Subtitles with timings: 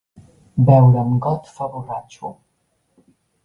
[0.69, 2.35] Beure amb got fa borratxo.